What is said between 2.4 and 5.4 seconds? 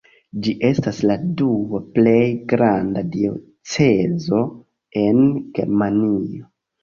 granda diocezo en